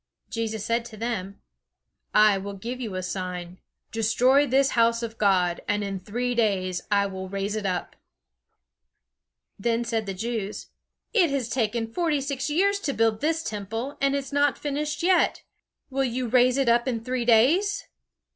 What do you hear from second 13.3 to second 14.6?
Temple, and it is not